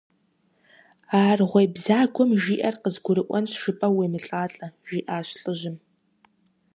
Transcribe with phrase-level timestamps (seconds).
[1.15, 5.77] –А аргъуей бзагуэм жиӀэр къызгурыӀуэнщ жыпӀэу уемылӀалӀэ,– жиӀащ лӀыжьым.